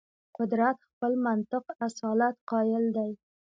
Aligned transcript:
قدرت 0.37 0.77
خپل 0.89 1.11
منطق 1.25 1.63
اصالت 1.87 2.35
قایل 2.49 2.83
دی. 2.95 3.11